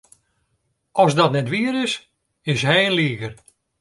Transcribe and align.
As 1.03 1.11
dat 1.19 1.31
net 1.33 1.47
wier 1.53 1.75
is, 1.85 1.93
is 2.51 2.61
hy 2.67 2.77
in 2.87 2.97
liger. 2.99 3.33